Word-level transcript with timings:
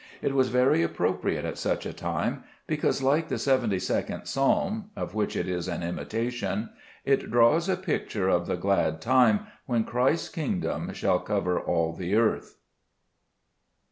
It 0.23 0.33
was 0.33 0.49
very 0.49 0.81
appropriate 0.81 1.45
at 1.45 1.59
such 1.59 1.85
a 1.85 1.93
time, 1.93 2.43
because 2.65 3.03
like 3.03 3.27
the 3.27 3.35
72d 3.35 4.25
Psalm 4.25 4.89
(of 4.95 5.13
which 5.13 5.35
it 5.35 5.47
is 5.47 5.67
an 5.67 5.83
imitation) 5.83 6.71
it 7.05 7.29
draws 7.29 7.69
a 7.69 7.77
picture 7.77 8.27
of 8.27 8.47
the 8.47 8.57
glad 8.57 8.99
time 8.99 9.41
when 9.67 9.83
Christ's 9.83 10.29
kingdom 10.29 10.91
shall 10.93 11.19
cover 11.19 11.59
all 11.59 11.93
the 11.93 12.15
earth. 12.15 12.55